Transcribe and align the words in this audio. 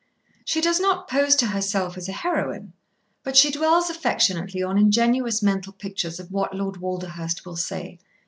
She 0.45 0.61
does 0.61 0.79
not 0.79 1.07
pose 1.07 1.35
to 1.35 1.45
herself 1.45 1.95
as 1.95 2.09
a 2.09 2.11
heroine, 2.11 2.73
but 3.21 3.37
she 3.37 3.51
dwells 3.51 3.87
affectionately 3.91 4.63
on 4.63 4.79
ingenuous 4.79 5.43
mental 5.43 5.73
pictures 5.73 6.19
of 6.19 6.31
what 6.31 6.55
Lord 6.55 6.77
Walderhurst 6.77 7.45
will 7.45 7.55
say. 7.55 7.99